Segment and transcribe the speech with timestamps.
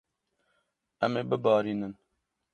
[1.05, 1.93] Em ê bibarînin.